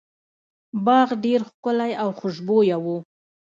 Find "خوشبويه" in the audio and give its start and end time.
2.19-2.77